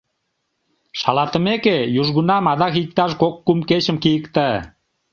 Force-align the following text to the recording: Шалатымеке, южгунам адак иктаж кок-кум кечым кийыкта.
Шалатымеке, 0.99 1.77
южгунам 1.99 2.45
адак 2.51 2.73
иктаж 2.83 3.11
кок-кум 3.21 3.59
кечым 3.69 3.97
кийыкта. 4.03 4.49